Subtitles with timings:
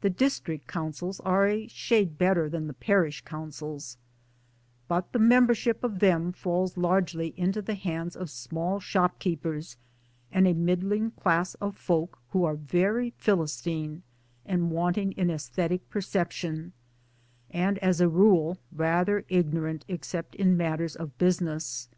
[0.00, 3.96] The District Councils are a shade better than the Parish Councils;
[4.86, 9.76] but the member ship of them falls largely into the hands of small shopkeepers
[10.30, 14.04] and a middling; class of folk' who are very philistine
[14.44, 16.72] and wanting in aesthetic perception,
[17.50, 21.88] and as a rule rather ignorant except in matters of business.